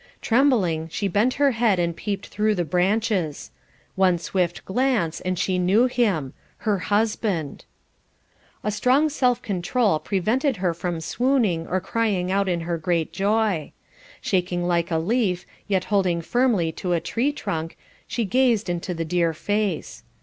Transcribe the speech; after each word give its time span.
Trembling, 0.19 0.87
she 0.89 1.07
bent 1.07 1.35
her 1.35 1.51
head 1.51 1.77
and 1.77 1.95
peeped 1.95 2.25
through 2.25 2.55
the 2.55 2.65
branches. 2.65 3.51
One 3.93 4.17
swift 4.17 4.65
glance 4.65 5.21
and 5.21 5.37
she 5.37 5.59
knew 5.59 5.85
him 5.85 6.33
her 6.57 6.79
husband. 6.79 7.65
A 8.63 8.71
strong 8.71 9.09
self 9.09 9.43
control 9.43 9.99
prevented 9.99 10.57
her 10.57 10.73
from 10.73 11.01
swooning 11.01 11.67
or 11.67 11.79
crying 11.79 12.31
out 12.31 12.49
in 12.49 12.61
her 12.61 12.79
great 12.79 13.13
joy. 13.13 13.73
Shaking 14.21 14.65
like 14.65 14.89
a 14.89 14.97
leaf, 14.97 15.45
yet 15.67 15.83
holding 15.93 16.21
firmly 16.23 16.71
to 16.71 16.93
a 16.93 16.99
tree 16.99 17.31
trunk, 17.31 17.77
she 18.07 18.25
gazed 18.25 18.71
into 18.71 18.95
the 18.95 19.05
dear 19.05 19.35
face. 19.35 20.01